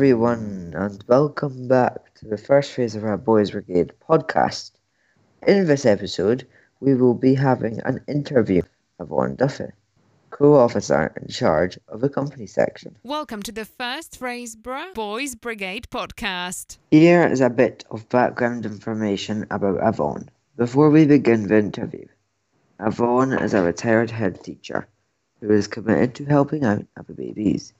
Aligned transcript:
everyone, 0.00 0.72
and 0.74 1.04
welcome 1.08 1.68
back 1.68 2.14
to 2.14 2.26
the 2.26 2.38
first 2.38 2.74
Fraserburgh 2.74 3.22
Boys 3.22 3.50
Brigade 3.50 3.92
podcast. 4.08 4.70
In 5.46 5.66
this 5.66 5.84
episode, 5.84 6.46
we 6.80 6.94
will 6.94 7.12
be 7.12 7.34
having 7.34 7.80
an 7.80 8.02
interview 8.08 8.62
of 8.98 9.08
Yvonne 9.08 9.34
Duffy, 9.34 9.70
co 10.30 10.54
officer 10.54 11.12
in 11.20 11.28
charge 11.28 11.78
of 11.88 12.00
the 12.00 12.08
company 12.08 12.46
section. 12.46 12.96
Welcome 13.02 13.42
to 13.42 13.52
the 13.52 13.66
First 13.66 14.18
Fraserburgh 14.18 14.94
Boys 14.94 15.34
Brigade 15.34 15.86
podcast. 15.90 16.78
Here 16.90 17.26
is 17.26 17.42
a 17.42 17.50
bit 17.50 17.84
of 17.90 18.08
background 18.08 18.64
information 18.64 19.46
about 19.50 19.86
Yvonne 19.86 20.30
before 20.56 20.88
we 20.88 21.04
begin 21.04 21.46
the 21.46 21.58
interview. 21.58 22.06
Yvonne 22.80 23.34
is 23.34 23.52
a 23.52 23.60
retired 23.60 24.10
head 24.10 24.42
teacher 24.42 24.88
who 25.42 25.50
is 25.50 25.66
committed 25.68 26.14
to 26.14 26.24
helping 26.24 26.64
out 26.64 26.86
other 26.96 27.12
BBs. 27.12 27.74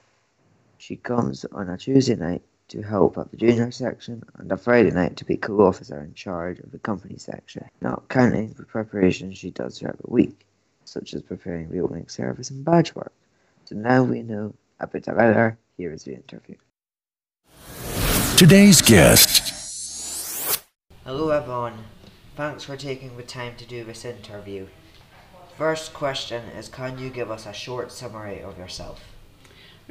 She 0.81 0.95
comes 0.95 1.45
on 1.51 1.69
a 1.69 1.77
Tuesday 1.77 2.15
night 2.15 2.41
to 2.69 2.81
help 2.81 3.15
at 3.19 3.29
the 3.29 3.37
junior 3.37 3.69
section 3.69 4.23
and 4.37 4.51
a 4.51 4.57
Friday 4.57 4.89
night 4.89 5.15
to 5.17 5.25
be 5.25 5.37
co-officer 5.37 6.01
in 6.01 6.15
charge 6.15 6.57
of 6.57 6.71
the 6.71 6.79
company 6.79 7.19
section, 7.19 7.69
not 7.81 8.09
counting 8.09 8.53
the 8.53 8.63
preparations 8.63 9.37
she 9.37 9.51
does 9.51 9.77
throughout 9.77 9.99
the 9.99 10.09
week, 10.11 10.43
such 10.83 11.13
as 11.13 11.21
preparing 11.21 11.69
the 11.69 11.81
opening 11.81 12.07
service 12.07 12.49
and 12.49 12.65
badge 12.65 12.95
work. 12.95 13.13
So 13.65 13.75
now 13.75 14.01
we 14.01 14.23
know 14.23 14.55
a 14.79 14.87
bit 14.87 15.07
about 15.07 15.35
her, 15.35 15.55
here 15.77 15.93
is 15.93 16.03
the 16.03 16.15
interview. 16.15 16.55
today's 18.35 18.81
guest. 18.81 20.63
Hello 21.05 21.29
Yvonne, 21.29 21.83
thanks 22.35 22.63
for 22.63 22.75
taking 22.75 23.17
the 23.17 23.23
time 23.23 23.55
to 23.57 23.67
do 23.67 23.83
this 23.83 24.03
interview. 24.03 24.65
First 25.55 25.93
question 25.93 26.45
is 26.57 26.69
can 26.69 26.97
you 26.97 27.11
give 27.11 27.29
us 27.29 27.45
a 27.45 27.53
short 27.53 27.91
summary 27.91 28.41
of 28.41 28.57
yourself? 28.57 29.10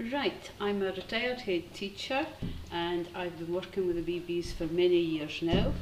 Right, 0.00 0.50
I'm 0.58 0.80
a 0.80 0.92
retired 0.92 1.40
head 1.40 1.74
teacher 1.74 2.26
and 2.72 3.06
I've 3.14 3.38
been 3.38 3.52
working 3.52 3.86
with 3.86 4.02
the 4.02 4.20
BBs 4.20 4.54
for 4.54 4.64
many 4.64 4.96
years 4.96 5.42
now. 5.42 5.74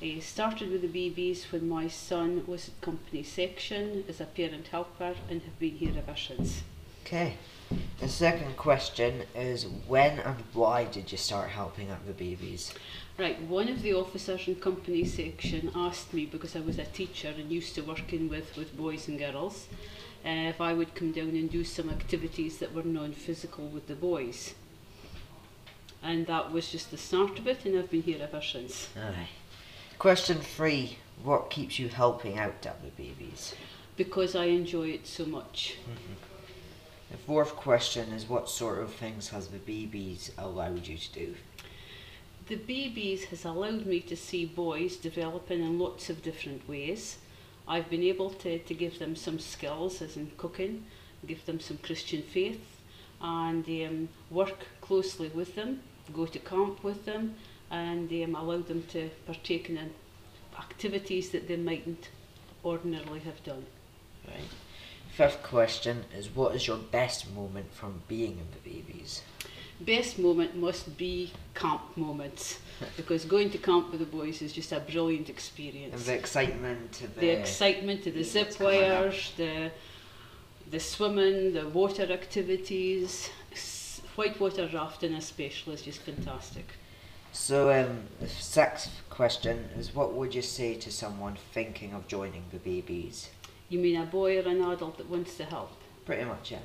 I 0.00 0.20
started 0.20 0.70
with 0.70 0.82
the 0.82 1.10
BBs 1.10 1.50
when 1.50 1.68
my 1.68 1.88
son 1.88 2.44
was 2.46 2.68
at 2.68 2.80
company 2.80 3.24
section 3.24 4.04
as 4.08 4.20
a 4.20 4.24
parent 4.24 4.68
helper 4.68 5.16
and 5.28 5.42
have 5.42 5.58
been 5.58 5.72
here 5.72 5.94
ever 5.98 6.16
since. 6.16 6.62
Okay. 7.04 7.34
The 7.98 8.08
second 8.08 8.56
question 8.56 9.24
is 9.34 9.66
when 9.88 10.20
and 10.20 10.44
why 10.52 10.84
did 10.84 11.10
you 11.10 11.18
start 11.18 11.50
helping 11.50 11.90
out 11.90 12.06
the 12.06 12.12
BBs? 12.12 12.72
Right, 13.18 13.42
one 13.42 13.68
of 13.68 13.82
the 13.82 13.94
officers 13.94 14.46
in 14.46 14.54
company 14.56 15.04
section 15.04 15.72
asked 15.74 16.14
me 16.14 16.24
because 16.24 16.54
I 16.54 16.60
was 16.60 16.78
a 16.78 16.84
teacher 16.84 17.34
and 17.36 17.50
used 17.50 17.74
to 17.74 17.80
working 17.80 18.28
with, 18.28 18.56
with 18.56 18.76
boys 18.76 19.08
and 19.08 19.18
girls 19.18 19.66
uh, 20.26 20.48
if 20.48 20.60
I 20.60 20.72
would 20.72 20.94
come 20.94 21.12
down 21.12 21.30
and 21.30 21.50
do 21.50 21.64
some 21.64 21.88
activities 21.88 22.58
that 22.58 22.74
were 22.74 22.82
non-physical 22.82 23.68
with 23.68 23.86
the 23.86 23.94
boys. 23.94 24.54
And 26.02 26.26
that 26.26 26.52
was 26.52 26.70
just 26.70 26.90
the 26.90 26.98
start 26.98 27.38
of 27.38 27.46
it 27.46 27.64
and 27.64 27.78
I've 27.78 27.90
been 27.90 28.02
here 28.02 28.18
ever 28.20 28.42
since. 28.42 28.88
Aye. 28.96 29.28
Question 29.98 30.38
three. 30.38 30.98
What 31.22 31.48
keeps 31.50 31.78
you 31.78 31.88
helping 31.88 32.38
out 32.38 32.66
at 32.66 32.82
the 32.82 33.02
BBs? 33.02 33.54
because 33.96 34.36
I 34.36 34.44
enjoy 34.46 34.88
it 34.88 35.06
so 35.06 35.24
much. 35.24 35.76
The 37.10 37.16
fourth 37.16 37.56
question 37.56 38.12
is 38.12 38.28
what 38.28 38.48
sort 38.48 38.80
of 38.80 38.92
things 38.92 39.28
has 39.28 39.48
the 39.48 39.58
BBs 39.58 40.30
allowed 40.36 40.86
you 40.86 40.98
to 40.98 41.12
do? 41.12 41.34
The 42.48 42.56
BBs 42.56 43.24
has 43.26 43.44
allowed 43.44 43.86
me 43.86 44.00
to 44.00 44.16
see 44.16 44.44
boys 44.44 44.96
developing 44.96 45.60
in 45.60 45.78
lots 45.78 46.10
of 46.10 46.22
different 46.22 46.68
ways. 46.68 47.18
I've 47.68 47.90
been 47.90 48.02
able 48.02 48.30
to, 48.30 48.58
to 48.58 48.74
give 48.74 48.98
them 48.98 49.16
some 49.16 49.38
skills, 49.38 50.00
as 50.00 50.16
in 50.16 50.30
cooking, 50.36 50.84
give 51.26 51.44
them 51.46 51.60
some 51.60 51.78
Christian 51.78 52.22
faith, 52.22 52.60
and 53.20 53.66
um, 53.68 54.08
work 54.30 54.66
closely 54.80 55.28
with 55.28 55.54
them, 55.54 55.80
go 56.14 56.26
to 56.26 56.38
camp 56.38 56.84
with 56.84 57.04
them, 57.04 57.34
and 57.70 58.10
um, 58.12 58.34
allow 58.34 58.58
them 58.58 58.84
to 58.90 59.10
partake 59.26 59.68
in 59.68 59.90
activities 60.58 61.30
that 61.30 61.48
they 61.48 61.56
mightn't 61.56 62.08
ordinarily 62.64 63.20
have 63.20 63.42
done. 63.42 63.66
Right. 64.26 64.48
Fifth 65.10 65.42
question 65.42 66.04
is 66.16 66.28
what 66.34 66.54
is 66.54 66.66
your 66.66 66.76
best 66.76 67.32
moment 67.32 67.72
from 67.72 68.02
being 68.06 68.38
in 68.38 68.46
the 68.52 68.70
BBs? 68.70 69.20
Best 69.80 70.18
moment 70.18 70.56
must 70.56 70.96
be 70.96 71.32
camp 71.54 71.82
moments 71.96 72.58
because 72.96 73.24
going 73.24 73.50
to 73.50 73.58
camp 73.58 73.90
with 73.90 74.00
the 74.00 74.06
boys 74.06 74.40
is 74.42 74.52
just 74.52 74.72
a 74.72 74.80
brilliant 74.80 75.28
And 75.28 75.36
experience. 75.36 76.04
the 76.04 76.14
excitement 76.14 76.92
the, 76.92 77.20
the 77.20 77.30
excitement 77.40 78.04
the 78.04 78.22
zip 78.22 78.58
wires, 78.58 79.32
the 79.36 79.70
the 80.70 80.80
swimming, 80.80 81.52
the 81.52 81.68
water 81.68 82.10
activities, 82.10 83.30
whitewater 84.16 84.68
rafting 84.72 85.14
especially 85.14 85.74
is 85.74 85.82
just 85.82 86.00
fantastic. 86.00 86.66
So 87.32 87.70
um 87.70 88.04
the 88.20 88.28
sixth 88.28 88.90
question 89.10 89.68
is 89.78 89.94
what 89.94 90.14
would 90.14 90.34
you 90.34 90.42
say 90.42 90.74
to 90.74 90.90
someone 90.90 91.36
thinking 91.52 91.92
of 91.92 92.06
joining 92.08 92.44
the 92.50 92.58
BBs? 92.58 93.28
You 93.68 93.78
mean 93.78 94.00
a 94.00 94.06
boy 94.06 94.38
or 94.38 94.48
an 94.48 94.62
adult 94.62 94.96
that 94.96 95.08
wants 95.10 95.36
to 95.36 95.44
help? 95.44 95.72
Pretty 96.06 96.24
much, 96.24 96.52
yeah. 96.52 96.58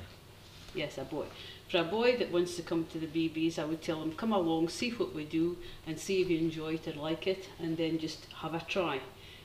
Yes, 0.74 0.98
a 0.98 1.04
boy. 1.04 1.26
For 1.68 1.78
a 1.78 1.84
boy 1.84 2.16
that 2.16 2.32
wants 2.32 2.56
to 2.56 2.62
come 2.62 2.86
to 2.86 2.98
the 2.98 3.06
BBs, 3.06 3.58
I 3.58 3.64
would 3.64 3.82
tell 3.82 4.02
him, 4.02 4.12
come 4.12 4.32
along, 4.32 4.68
see 4.68 4.90
what 4.90 5.14
we 5.14 5.24
do, 5.24 5.56
and 5.86 5.98
see 5.98 6.20
if 6.22 6.30
you 6.30 6.38
enjoy 6.38 6.74
it 6.74 6.88
or 6.88 7.00
like 7.00 7.26
it, 7.26 7.48
and 7.58 7.76
then 7.76 7.98
just 7.98 8.26
have 8.40 8.54
a 8.54 8.60
try. 8.60 8.96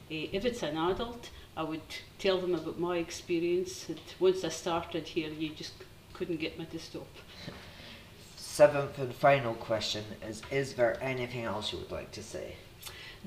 Eh, 0.10 0.28
if 0.32 0.46
it's 0.46 0.64
an 0.64 0.78
adult, 0.78 1.30
I 1.56 1.64
would 1.64 1.82
tell 2.20 2.40
them 2.40 2.56
about 2.56 2.80
my 2.80 2.98
experience. 2.98 3.86
That 3.86 4.00
once 4.20 4.44
I 4.44 4.50
started 4.50 5.08
here, 5.08 5.30
you 5.30 5.50
just 5.50 5.74
couldn't 6.14 6.40
get 6.40 6.58
me 6.58 6.66
to 6.66 6.80
stop. 6.80 7.08
Seventh 8.36 8.98
and 9.00 9.14
final 9.14 9.54
question 9.54 10.04
is 10.28 10.42
Is 10.50 10.74
there 10.74 10.98
anything 11.02 11.44
else 11.44 11.72
you 11.72 11.80
would 11.80 11.92
like 11.92 12.12
to 12.12 12.24
say? 12.24 12.56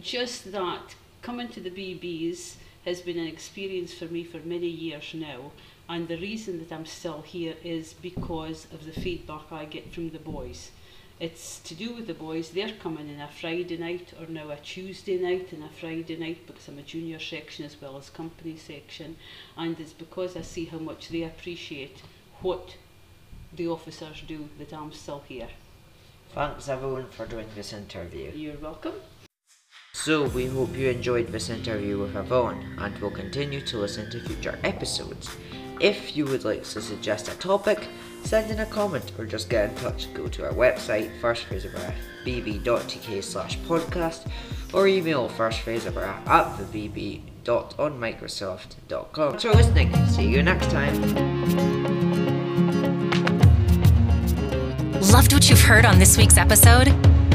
Just 0.01 0.53
that 0.53 0.95
coming 1.23 1.49
to 1.49 1.61
the 1.61 1.71
BBs 1.71 2.57
has 2.85 3.03
been 3.03 3.19
an 3.19 3.27
experience 3.27 3.93
for 3.93 4.07
me 4.07 4.25
for 4.25 4.39
many 4.39 4.67
years 4.67 5.13
now, 5.15 5.53
and 5.91 6.07
the 6.07 6.17
reason 6.19 6.61
that 6.61 6.73
I'm 6.73 6.87
still 6.87 7.23
here 7.23 7.57
is 7.65 7.95
because 7.95 8.69
of 8.73 8.87
the 8.87 8.93
feedback 8.93 9.51
I 9.51 9.65
get 9.65 9.93
from 9.93 10.11
the 10.11 10.21
boys. 10.21 10.71
It's 11.19 11.59
to 11.65 11.75
do 11.75 11.93
with 11.93 12.07
the 12.07 12.15
boys, 12.15 12.51
they're 12.51 12.77
coming 12.81 13.09
in 13.09 13.21
a 13.21 13.27
Friday 13.29 13.77
night 13.77 14.15
or 14.19 14.27
now 14.27 14.51
a 14.51 14.57
Tuesday 14.57 15.19
night 15.19 15.53
and 15.53 15.65
a 15.65 15.69
Friday 15.69 16.17
night 16.17 16.47
because 16.47 16.69
I'm 16.69 16.79
a 16.79 16.83
junior 16.83 17.19
section 17.19 17.65
as 17.65 17.77
well 17.83 17.99
as 17.99 18.09
company 18.09 18.57
section, 18.57 19.17
and 19.57 19.79
it's 19.81 19.93
because 19.93 20.37
I 20.37 20.43
see 20.43 20.67
how 20.67 20.79
much 20.79 21.09
they 21.09 21.25
appreciate 21.25 22.03
what 22.41 22.77
the 23.53 23.67
officers 23.67 24.23
do 24.29 24.49
that 24.59 24.73
I'm 24.73 24.93
still 24.93 25.25
here. 25.27 25.49
Thanks 26.33 26.69
everyone 26.69 27.09
for 27.11 27.27
doing 27.27 27.49
this 27.57 27.73
interview. 27.73 28.31
You're 28.33 28.59
welcome. 28.59 28.95
So 29.93 30.29
we 30.29 30.47
hope 30.47 30.77
you 30.77 30.89
enjoyed 30.89 31.29
this 31.29 31.51
interview 31.51 31.99
with 31.99 32.15
Yvonne 32.15 32.77
and 32.79 32.97
will 33.01 33.11
continue 33.11 33.61
to 33.67 33.79
listen 33.79 34.09
to 34.13 34.21
future 34.21 34.57
episodes. 34.63 35.29
If 35.81 36.17
you 36.17 36.27
would 36.27 36.45
like 36.45 36.63
to 36.65 36.83
suggest 36.83 37.29
a 37.29 37.37
topic, 37.39 37.89
send 38.23 38.51
in 38.51 38.61
a 38.61 38.67
comment 38.67 39.13
or 39.19 39.25
just 39.25 39.49
get 39.49 39.71
in 39.71 39.77
touch. 39.77 40.13
Go 40.13 40.29
to 40.29 40.45
our 40.45 40.53
website 40.53 41.19
firstfraserburgh.bb.tk 41.21 43.25
slash 43.25 43.59
podcast 43.61 44.31
or 44.75 44.87
email 44.87 45.31
firstfraserburgh 45.31 46.29
at 46.29 46.59
the 46.59 46.65
bb.onmicrosoft.com. 46.89 49.31
Thanks 49.31 49.43
for 49.43 49.53
listening. 49.53 50.07
See 50.09 50.29
you 50.29 50.43
next 50.43 50.71
time. 50.71 51.01
Loved 55.11 55.33
what 55.33 55.49
you've 55.49 55.63
heard 55.63 55.87
on 55.87 55.99
this 55.99 56.19
week's 56.19 56.37
episode? 56.37 56.95